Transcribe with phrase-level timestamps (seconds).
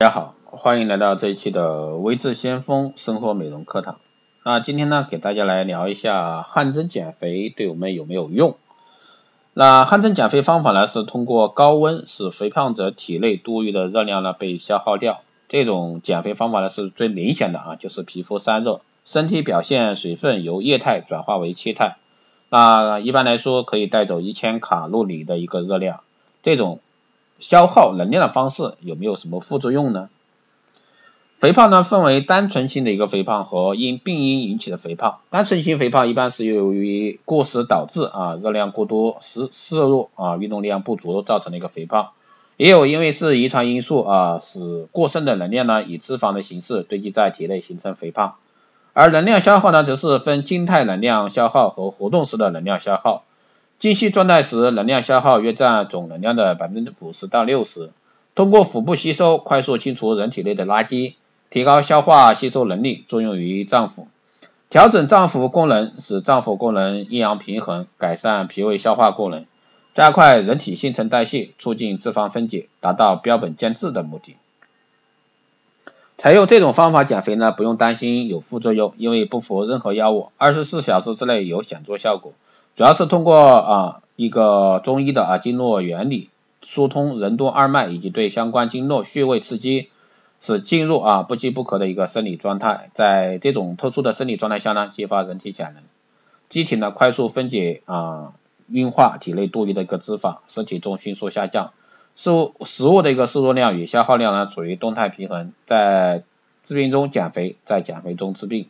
[0.00, 4.00] 大家好，欢迎来到这一期的微智先锋生活美容课堂。
[4.46, 8.56] 那今天呢，给大家来聊一下汗蒸减肥对我们有没有用？
[9.52, 15.20] 那汗蒸减肥方法呢，是通过高温使肥胖者体内多余的热量呢被消耗掉。
[15.48, 21.98] 这种减肥方法呢是最明显的啊，就是皮肤散热，身体表现水分由液态转化为气态。
[22.48, 26.00] 那一般来说可以带走一千卡路里的一个热量。
[26.42, 26.80] 这种
[27.40, 30.08] 消耗能量的方式有没有什么副作用呢？
[31.36, 35.20] 肥胖呢分为单纯性的一个肥胖和因病因引起的肥胖。
[35.30, 42.10] 单纯性肥胖一般是由于过食导致啊热量过多、食摄入啊运动量不足造成的一个肥胖，
[42.58, 48.34] 也有因为是遗传因素啊使过剩的能量呢以脂肪的形式堆积在体内形成肥胖。
[48.92, 53.24] 而能量消耗呢则是分静态能量消耗和活动时的能量消耗。
[53.80, 57.88] 静息状态时，能量消耗约占总能量的百分之五十到六十。
[58.34, 61.14] 通过腹部吸收，快速清除人体内的垃圾，
[61.48, 64.04] 提高消化吸收能力，作用于脏腑，
[64.68, 69.46] 调整脏腑功能，使脏腑功能阴阳平衡，改善脾胃消化功能，
[69.94, 74.36] 加快人体新陈代谢，促进脂肪分解，达到标本兼治的目的。
[76.18, 82.34] 采用这种方法减肥呢，不用担心有副作用，因为不服任何药物，二十四小时之内有显著效果。
[82.80, 86.30] 主要是通过啊一个中医的啊经络原理
[86.62, 89.90] 疏通任督二脉以及对相关经络穴位刺激，
[90.40, 92.88] 使进入啊不饥不渴的一个生理状态。
[92.94, 95.82] 在这种特殊的生理状态下呢，激发人体潜能，
[96.48, 98.32] 机体呢快速分解啊
[98.66, 101.72] 运化体内多余的一个脂肪，使体重迅速下降。
[102.14, 106.22] 食物食物的一个摄入量与消耗量呢处于动态平衡，在
[106.62, 108.68] 治病中减肥，在减肥中治病。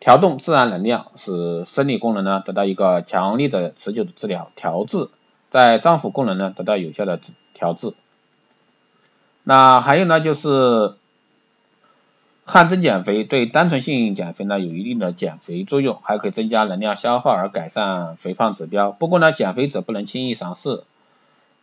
[0.00, 5.08] 调动自然能量，使生理功能呢得到一个强力的持久的治疗调治，
[5.50, 7.18] 在脏腑功能呢得到有效的
[7.52, 7.94] 调治。
[9.42, 10.94] 那还有呢就是
[12.44, 18.92] 汗蒸减肥对单纯性减肥呢有一定的减肥作用，还可以增加能量消耗而改善肥胖指标。
[18.92, 20.84] 不过呢减肥者不能轻易尝试，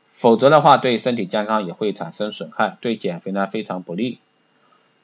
[0.09, 4.19] 否则的话对身体健康也会产生损害，对减肥呢非常不利。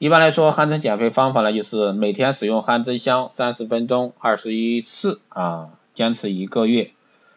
[0.02, 6.90] 一般来说，汗蒸减肥方法呢，就是每天使用汗蒸箱三十分钟，二十一次啊，坚持一个月。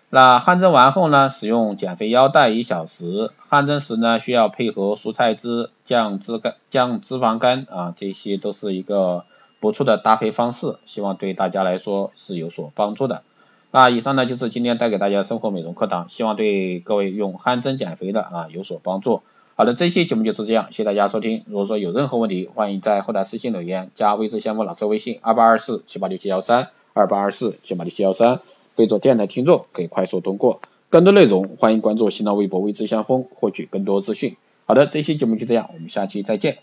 [0.09, 3.30] 那汗蒸完后呢，使用减肥腰带一小时。
[3.38, 9.25] 汗蒸时呢，需要配合蔬菜汁、降脂肝、降脂肪肝啊，这些都是一个
[9.59, 13.22] 不错的搭配方式，希望对大家来说是有所帮助的。
[13.70, 19.22] 那以上呢就是今天带给大家生活美容课堂，希望对各位用汗蒸减肥的啊有所帮助。
[19.58, 21.46] 好的，这期节目就是这样，谢谢大家收听。
[21.48, 28.42] 如果说有任何问题，欢迎在后台私信留言，加微之相锋老师微信二八二四七八六七幺三二八二四七八六七幺三，
[28.76, 30.60] 备注电台听众可以快速通过。
[30.90, 34.36] 更多内容欢迎关注新浪微博微之相锋，获取更多资讯。
[34.66, 36.58] 好的，这期节目就这样，我们下期再见。